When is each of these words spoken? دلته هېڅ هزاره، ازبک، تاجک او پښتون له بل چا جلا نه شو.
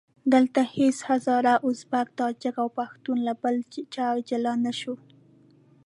دلته 0.33 0.61
هېڅ 0.75 0.97
هزاره، 1.09 1.53
ازبک، 1.67 2.07
تاجک 2.19 2.55
او 2.63 2.67
پښتون 2.79 3.17
له 3.27 3.33
بل 3.43 3.55
چا 3.93 4.07
جلا 4.29 4.53
نه 4.65 4.73
شو. 4.79 4.95